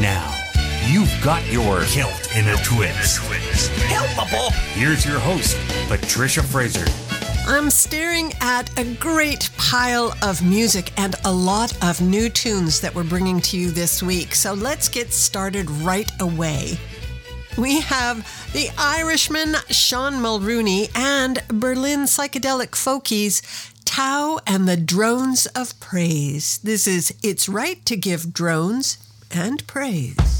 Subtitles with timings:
[0.00, 0.38] Now,
[0.86, 3.20] you've got your kilt in a twist.
[3.88, 4.52] Helpable.
[4.74, 5.56] Here's your host,
[5.88, 6.84] Patricia Fraser.
[7.46, 12.94] I'm staring at a great pile of music and a lot of new tunes that
[12.94, 14.34] we're bringing to you this week.
[14.34, 16.78] So let's get started right away.
[17.56, 18.18] We have
[18.52, 23.40] the Irishman Sean Mulrooney and Berlin psychedelic folkies
[23.86, 26.58] Tau and the Drones of Praise.
[26.58, 28.98] This is It's Right to Give Drones
[29.36, 30.35] and Praise.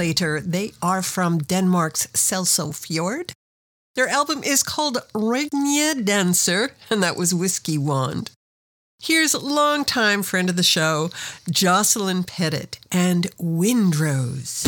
[0.00, 0.40] later.
[0.40, 3.34] They are from Denmark's Selso Fjord.
[3.94, 8.30] Their album is called Regne Dancer, and that was Whiskey Wand.
[9.02, 11.10] Here's longtime friend of the show,
[11.50, 14.64] Jocelyn Pettit and Windrose.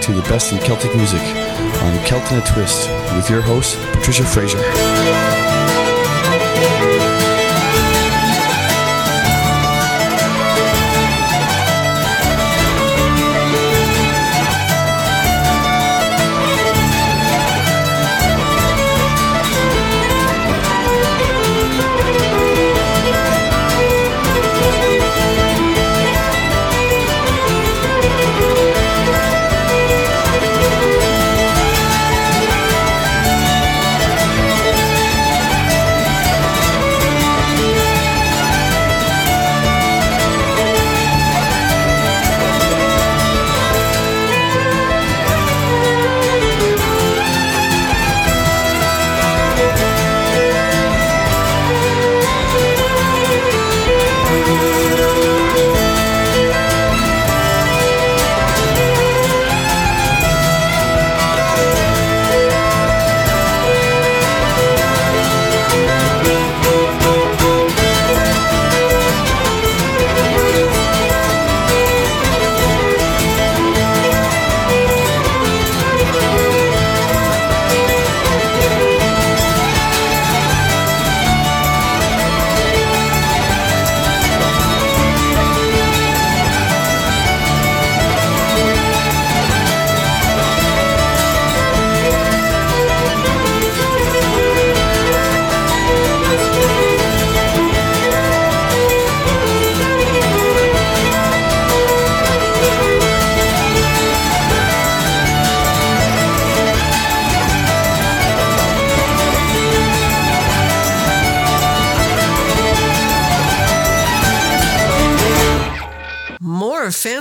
[0.00, 3.76] And to the best in Celtic music on Celt in a Twist with your host,
[3.92, 5.49] Patricia Fraser.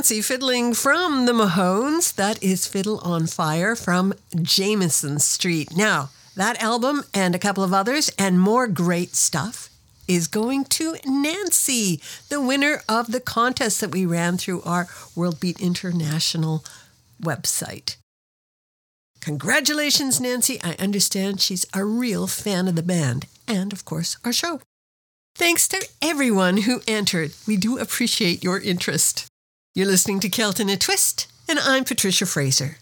[0.10, 2.16] Fancy fiddling from the Mahones.
[2.16, 5.78] That is Fiddle on Fire from Jameson Street.
[5.78, 9.70] Now, that album and a couple of others and more great stuff
[10.08, 15.40] is going to Nancy, the winner of the contest that we ran through our World
[15.40, 16.66] Beat International
[17.22, 17.98] website.
[19.22, 20.60] Congratulations, Nancy.
[20.64, 24.60] I understand she's a real fan of the band and, of course, our show.
[25.36, 27.34] Thanks to everyone who entered.
[27.46, 29.29] We do appreciate your interest.
[29.80, 32.80] You're listening to Celt in a Twist, and I'm Patricia Fraser.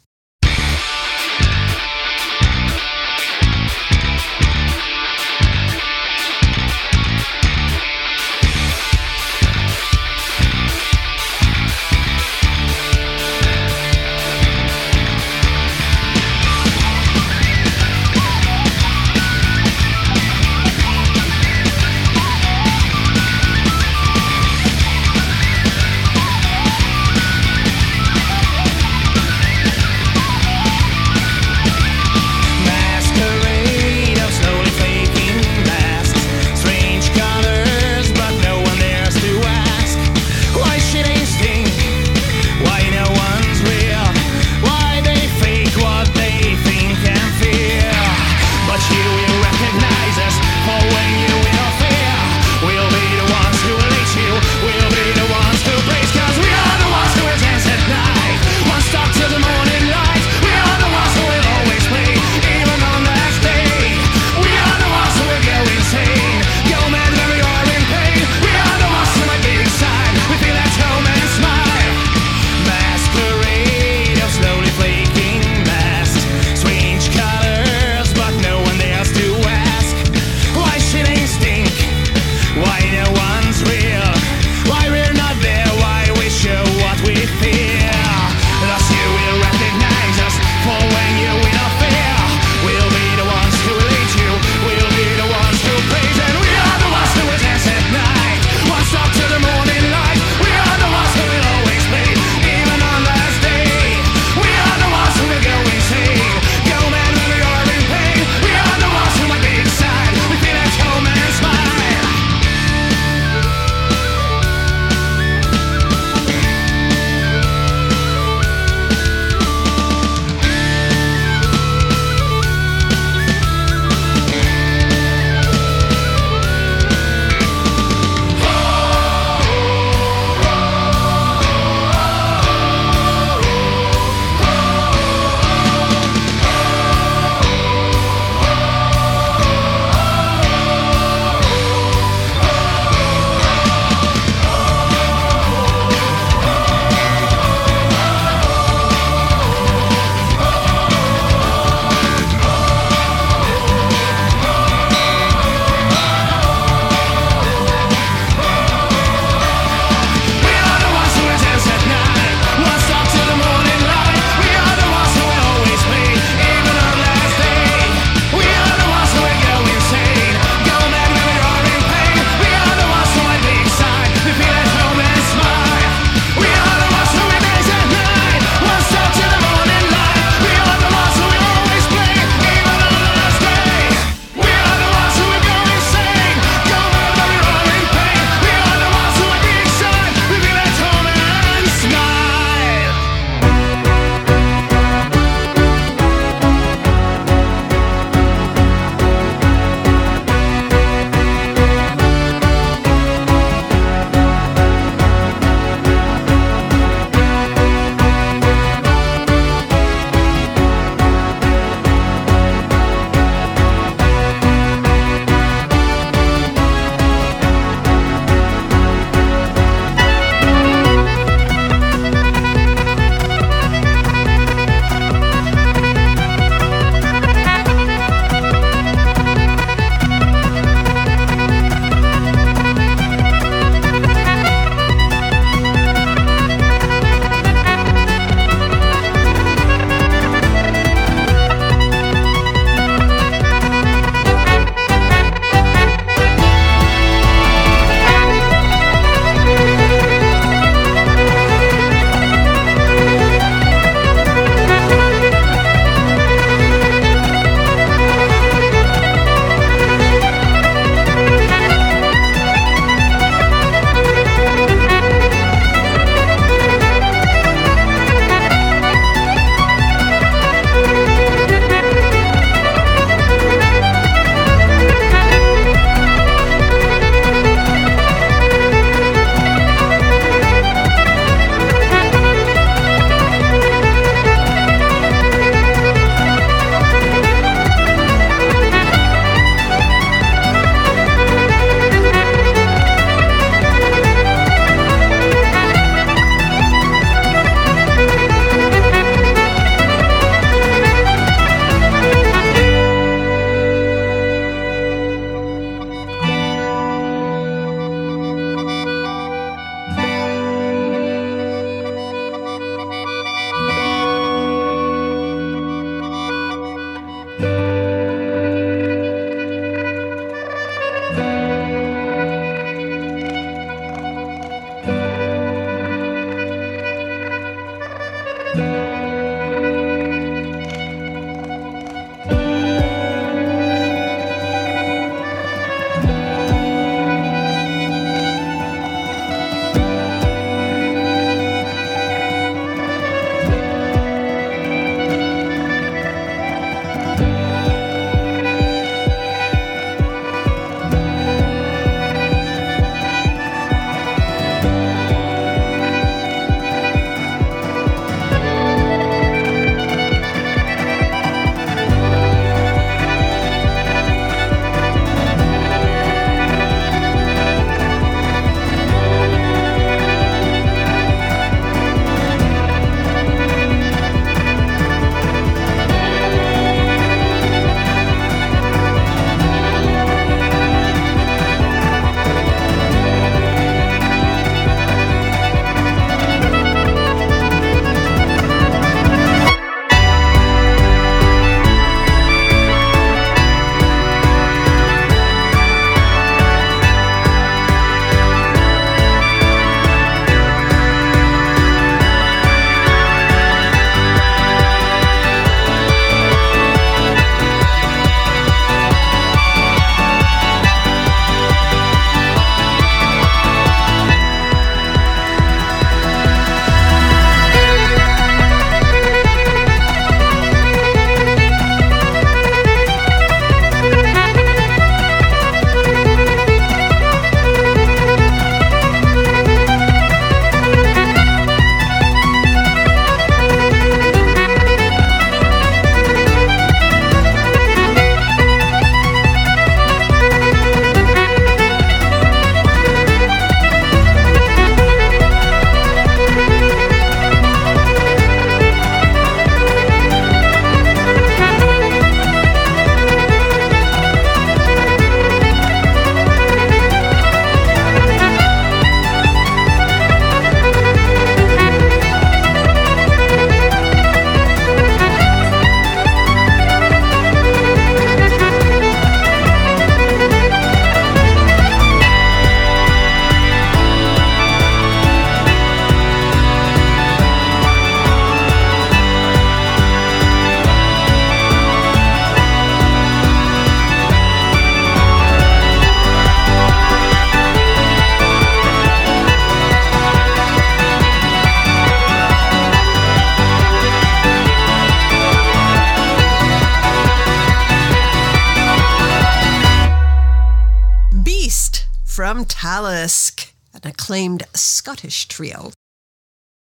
[502.68, 505.72] Talisk, an acclaimed Scottish trio.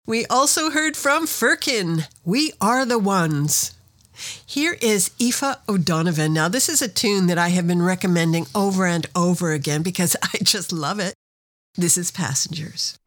[0.07, 3.75] We also heard from Firkin, We Are the Ones.
[4.47, 6.33] Here is Aoife O'Donovan.
[6.33, 10.17] Now, this is a tune that I have been recommending over and over again because
[10.23, 11.13] I just love it.
[11.75, 12.99] This is Passengers.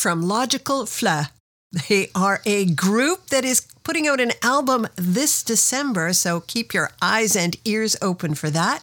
[0.00, 1.28] From Logical Fleur.
[1.72, 6.90] They are a group that is putting out an album this December, so keep your
[7.02, 8.80] eyes and ears open for that.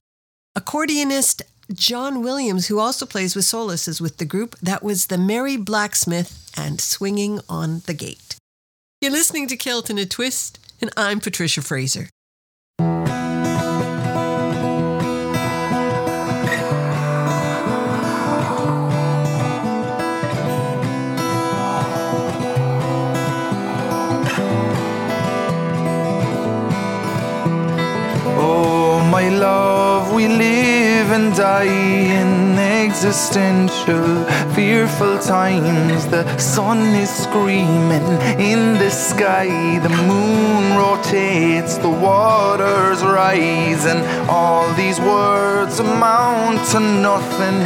[0.56, 1.42] Accordionist
[1.74, 4.60] John Williams, who also plays with Solas, is with the group.
[4.60, 8.36] That was the Merry Blacksmith and Swinging on the Gate.
[9.02, 12.10] You're listening to Celt in a Twist, and I'm Patricia Fraser.
[31.18, 31.64] And die
[32.22, 36.06] in existential, fearful times.
[36.06, 38.08] The sun is screaming
[38.52, 46.80] in the sky, the moon rotates, the waters rise, and all these words amount to
[46.80, 47.60] nothing.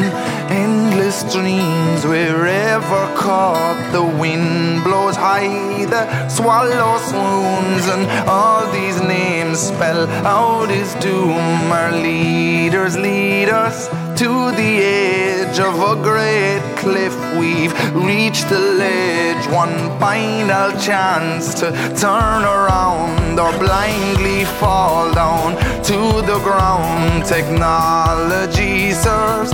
[1.12, 10.08] Dreams wherever caught, the wind blows high, the swallow swoons, and all these names spell
[10.26, 11.70] out his doom.
[11.70, 17.14] Our leaders lead us to the edge of a great cliff.
[17.38, 26.22] We've reached the ledge, one final chance to turn around or blindly fall down to
[26.26, 27.26] the ground.
[27.26, 29.51] Technology serves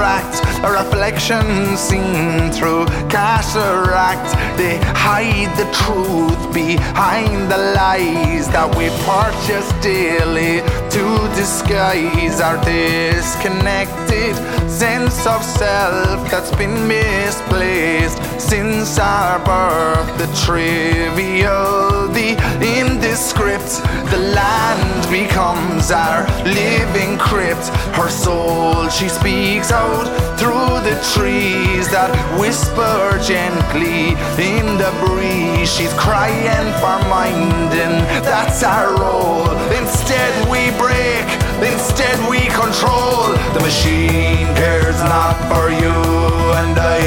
[0.00, 4.28] a reflection seen through cataract.
[4.58, 11.04] They hide the truth behind the lies that we purchase daily to
[11.34, 14.36] disguise our disconnected
[14.68, 20.18] sense of self that's been misplaced since our birth.
[20.18, 23.80] The trivial, the indescript,
[24.10, 27.68] the land becomes our living crypt.
[27.96, 30.06] Her soul, she speaks out
[30.38, 35.68] through the trees that whisper gently in the breeze.
[35.74, 39.50] She's crying for minding, that's our role.
[39.80, 41.26] Instead, we break,
[41.62, 43.32] instead, we control.
[43.54, 45.96] The machine cares not for you
[46.60, 47.02] and I.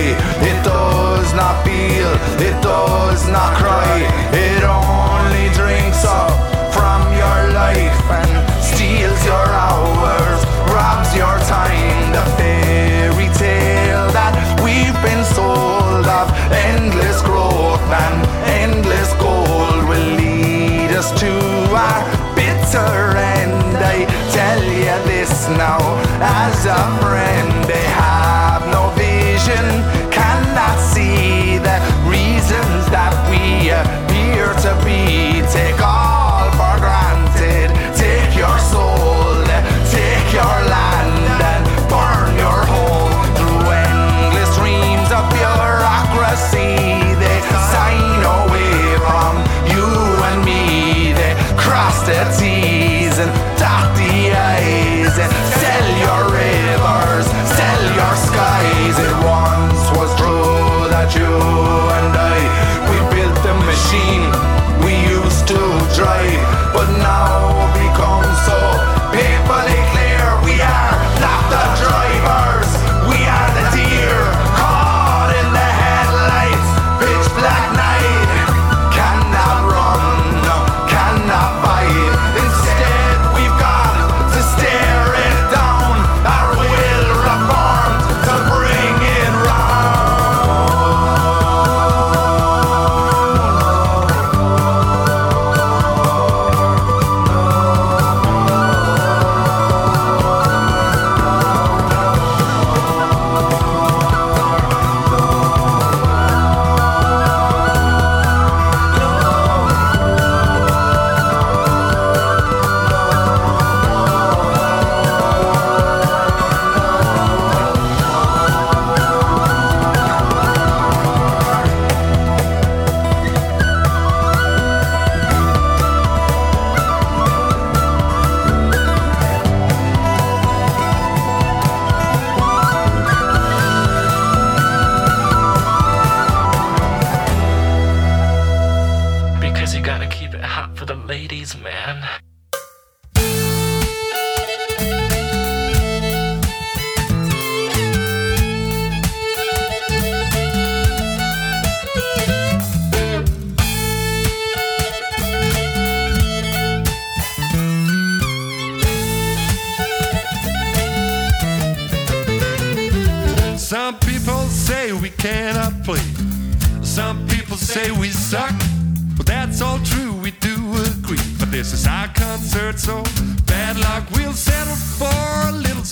[0.49, 2.11] It does not feel,
[2.47, 3.93] it does not cry.
[4.33, 6.31] It only drinks up
[6.75, 10.39] from your life and steals your hours,
[10.73, 12.11] robs your time.
[12.17, 12.25] The
[17.91, 18.27] and
[18.61, 21.31] endless gold will lead us to
[21.75, 22.01] our
[22.35, 23.77] bitter end.
[23.77, 25.79] I tell you this now
[26.21, 27.38] as a friend.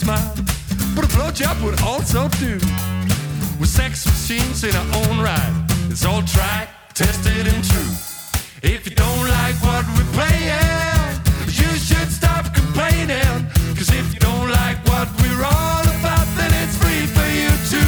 [0.07, 0.35] Smile.
[0.95, 2.53] But a blowjob would also do.
[3.59, 5.53] We're sex machines in our own right.
[5.91, 7.93] It's all tried, tested, and true.
[8.63, 11.13] If you don't like what we're playing,
[11.59, 13.35] you should stop complaining.
[13.77, 17.83] Cause if you don't like what we're all about, then it's free for you to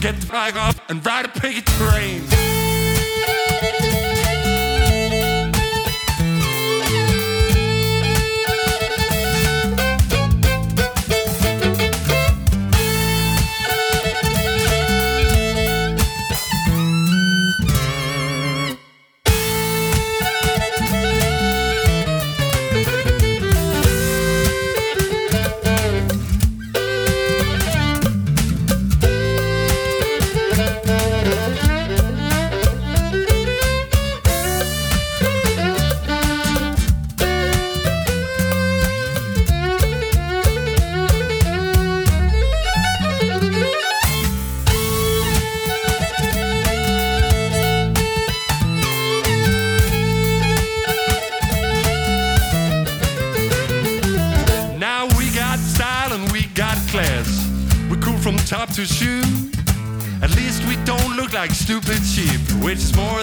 [0.00, 2.22] get the flag off and ride a picket train.
[61.64, 63.13] Stupid sheep, which is more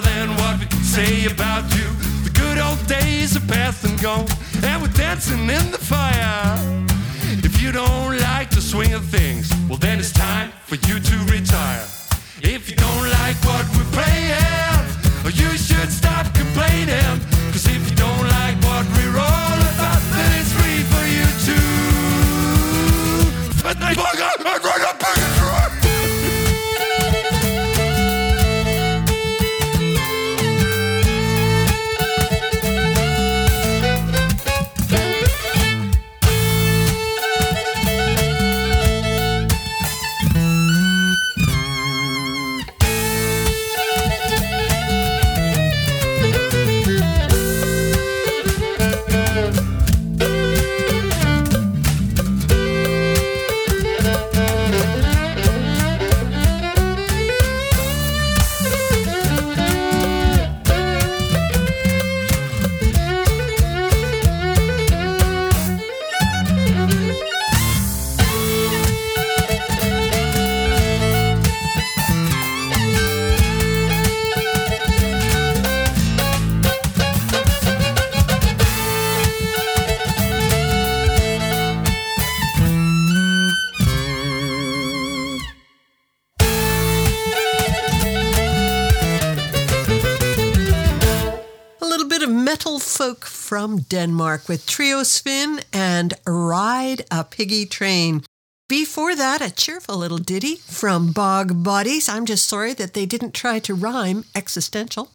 [94.41, 98.23] Denmark with Trio Spin and Ride a Piggy Train.
[98.67, 102.09] Before that, a cheerful little ditty from Bog Bodies.
[102.09, 105.11] I'm just sorry that they didn't try to rhyme existential.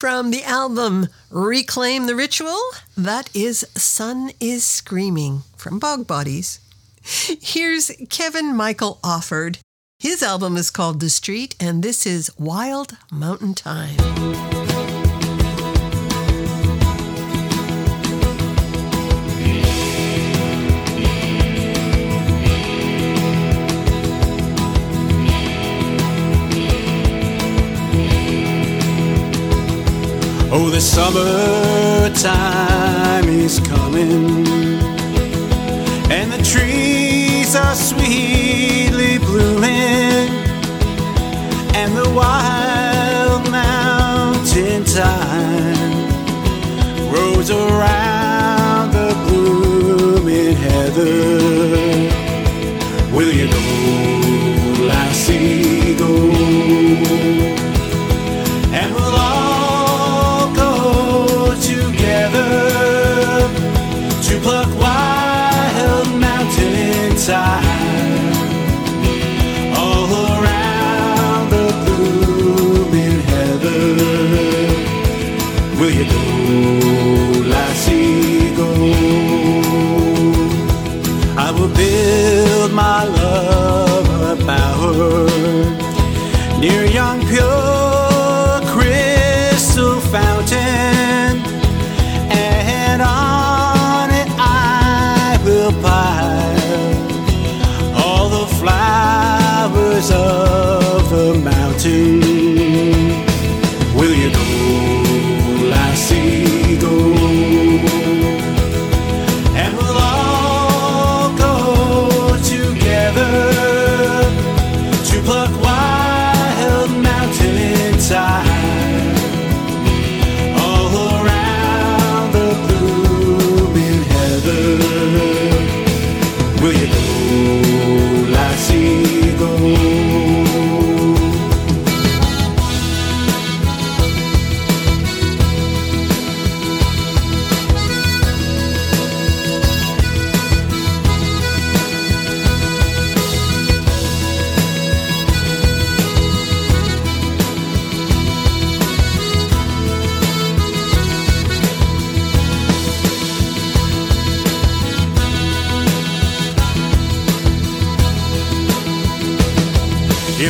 [0.00, 2.60] From the album Reclaim the Ritual,
[2.96, 6.60] that is Sun is Screaming from Bog Bodies.
[7.40, 9.58] Here's Kevin Michael Offord.
[9.98, 14.61] His album is called The Street, and this is Wild Mountain Thyme.
[30.54, 32.14] Oh, the summertime
[33.26, 34.46] is coming,
[36.10, 40.28] and the trees are sweetly blooming,
[41.74, 46.10] and the wild mountain thyme
[47.10, 51.51] grows around the blooming heather.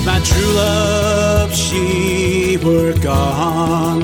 [0.03, 4.03] If my true love, she were gone,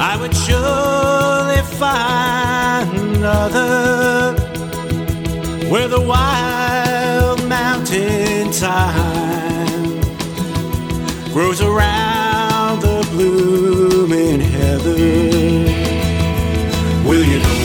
[0.00, 4.32] I would surely find another
[5.68, 10.00] where the wild mountain thyme
[11.34, 14.96] grows around the blooming heather.
[17.06, 17.55] Will you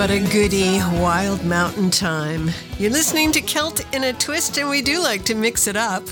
[0.00, 2.50] but a goody Wild Mountain Thyme.
[2.78, 6.02] You're listening to Celt in a Twist, and we do like to mix it up.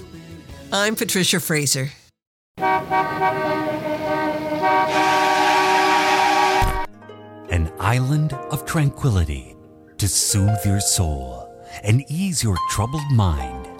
[0.70, 1.88] I'm Patricia Fraser.
[7.48, 9.56] An island of tranquility
[9.96, 11.50] to soothe your soul
[11.82, 13.70] and ease your troubled mind.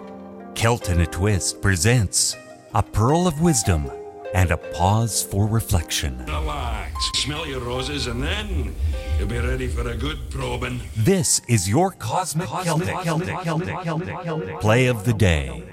[0.54, 2.34] Celt in a Twist presents
[2.72, 3.90] a pearl of wisdom
[4.34, 6.24] and a pause for reflection.
[6.26, 8.74] Relax, smell your roses, and then
[9.18, 10.80] you'll be ready for a good probing.
[10.96, 12.96] This is your Cosmic, Celtic,
[14.60, 15.64] play of the day.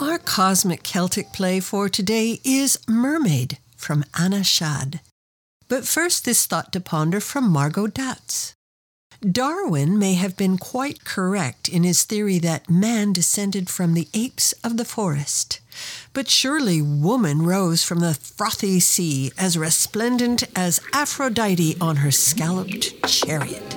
[0.00, 5.00] Our cosmic Celtic play for today is Mermaid from Anna Shad.
[5.68, 8.54] But first, this thought to ponder from Margot Datz.
[9.20, 14.52] Darwin may have been quite correct in his theory that man descended from the apes
[14.62, 15.60] of the forest.
[16.14, 23.04] But surely woman rose from the frothy sea as resplendent as Aphrodite on her scalloped
[23.08, 23.74] chariot.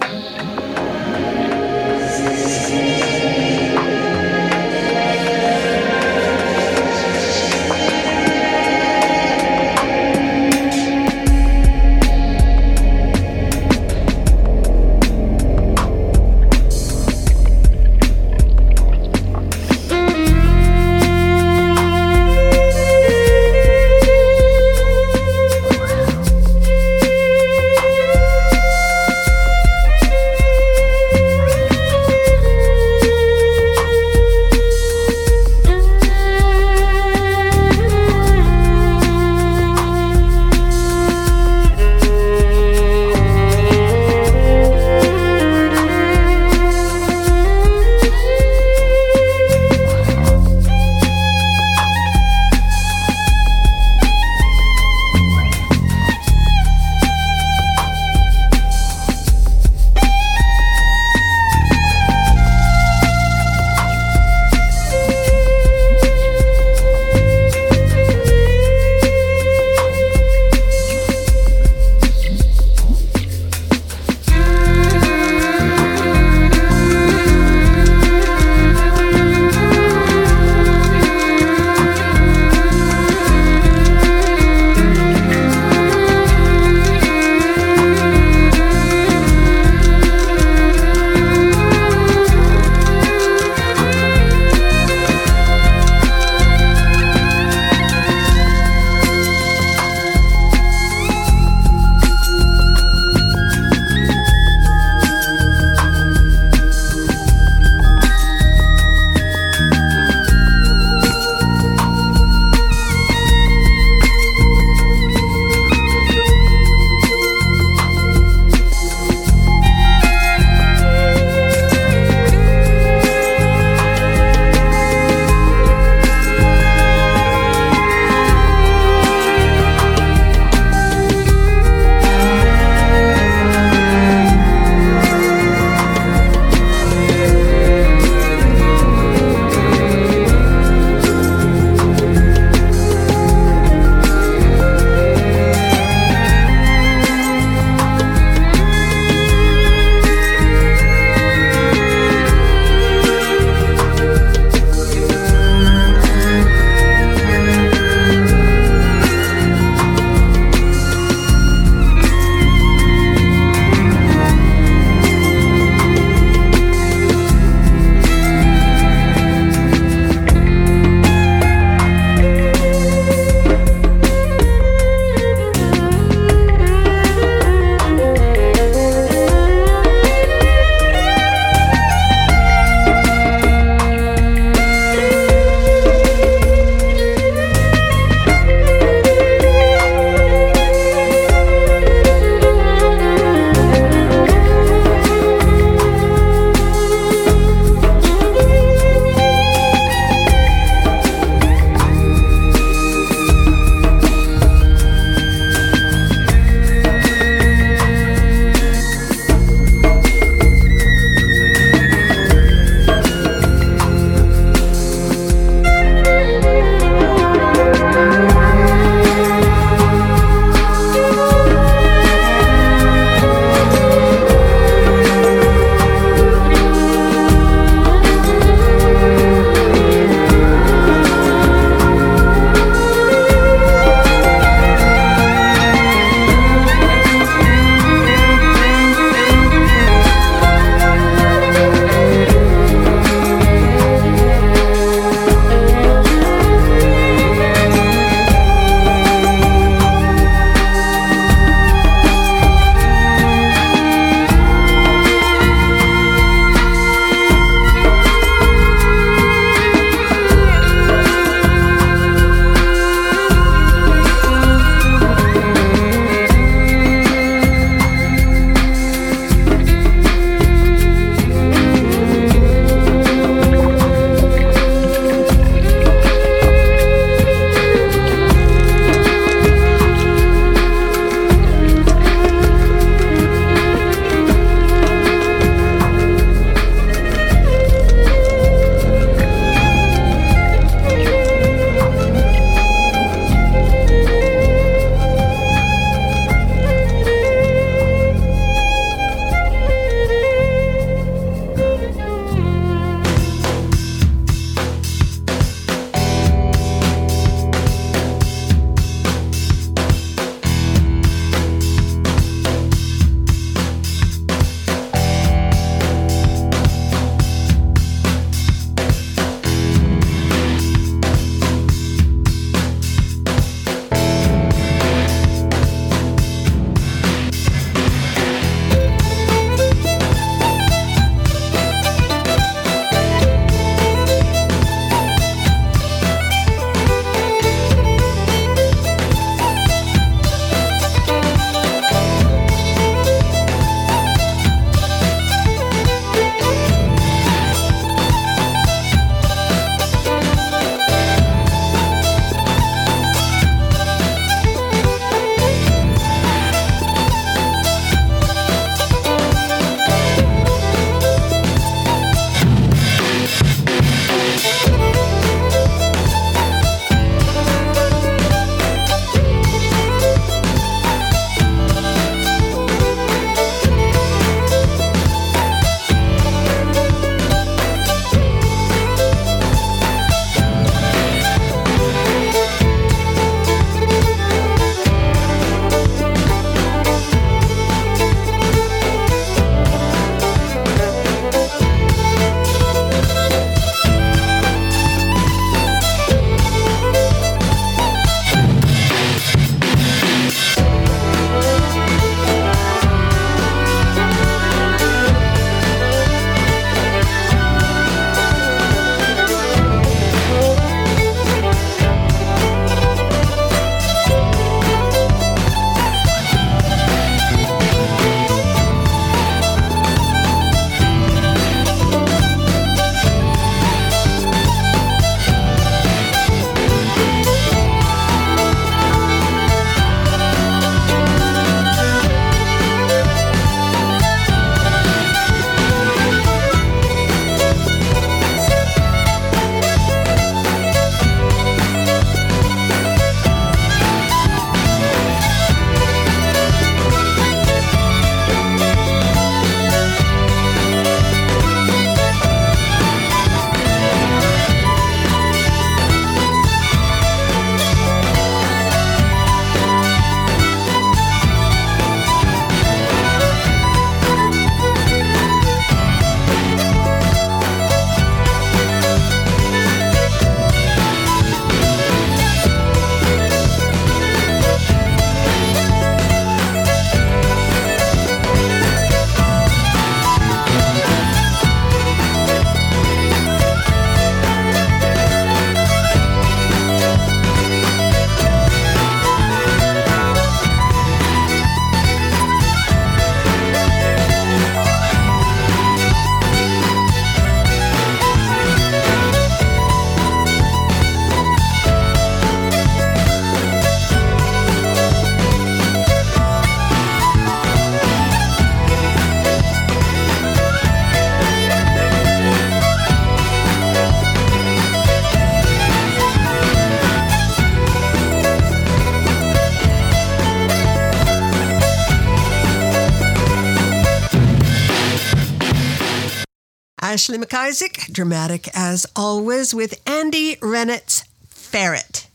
[526.98, 532.08] Ashley MacIsaac, dramatic as always, with Andy Renwick's Ferret.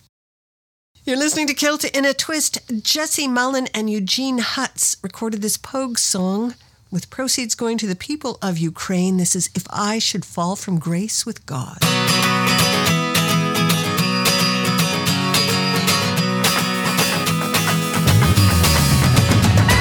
[1.05, 2.59] You're listening to Celt in a Twist.
[2.83, 6.57] Jesse Malin and Eugene Hutz recorded this Pogue song
[6.91, 9.19] with proceeds going to the people of Ukraine.
[9.19, 11.79] This is If I Should Fall from Grace with God.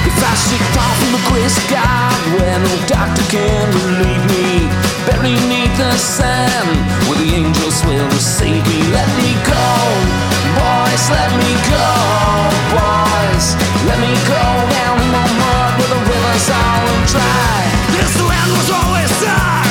[0.06, 4.91] If I should fall from the grace of God, where no doctor can relieve me,
[5.22, 6.68] beneath the sand,
[7.06, 8.82] where the angels will receive me.
[8.90, 9.70] Let me go,
[10.58, 11.90] boys, let me go,
[12.74, 13.46] boys,
[13.86, 14.44] let me go
[14.74, 17.58] down in the mud where the rivers all dry.
[17.94, 19.61] This land was always ours,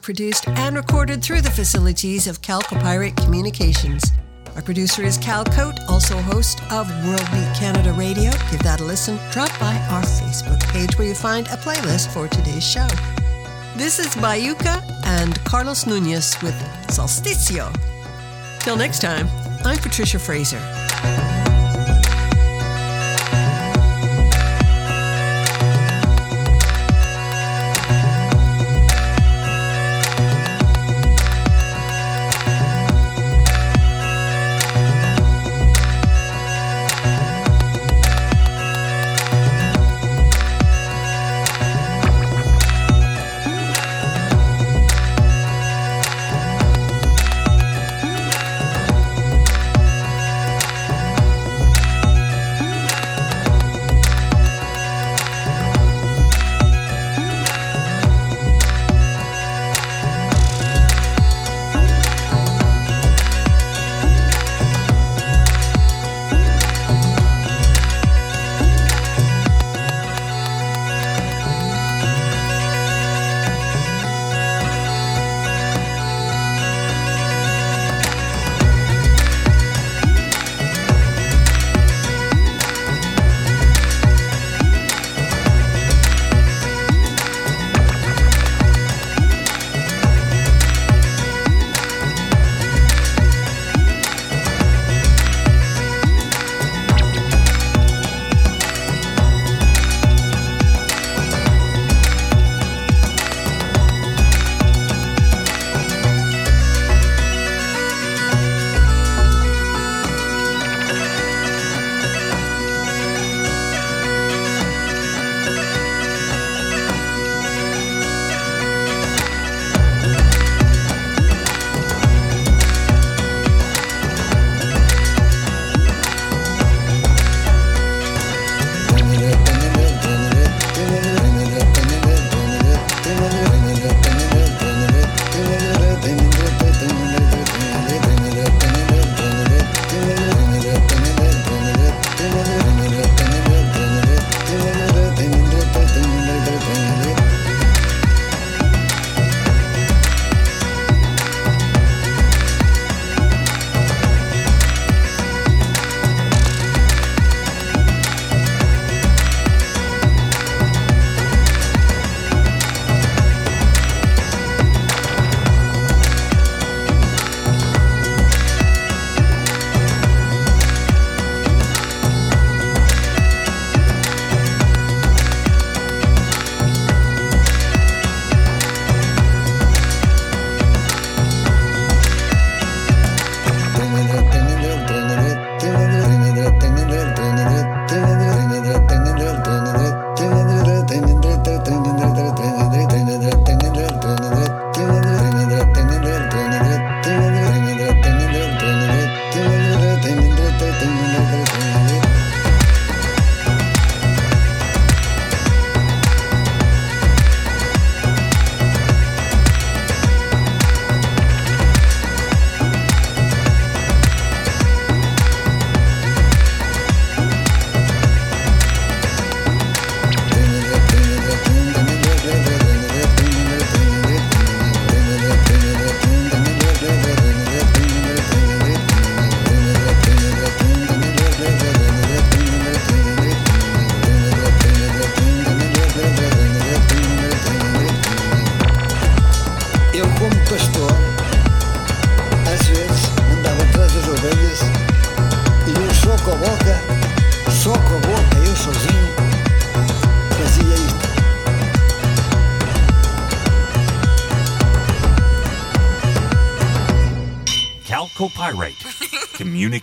[0.00, 4.04] produced and recorded through the facilities of Chalcopyrite Communications.
[4.56, 8.30] Our producer is Cal Coate, also host of World Beat Canada Radio.
[8.50, 9.18] Give that a listen.
[9.30, 12.86] Drop by our Facebook page where you find a playlist for today's show.
[13.76, 16.54] This is Baiuca and Carlos Nunez with
[16.88, 17.72] Solsticio.
[18.60, 19.28] Till next time,
[19.64, 20.60] I'm Patricia Fraser.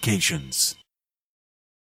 [0.07, 0.46] Communications.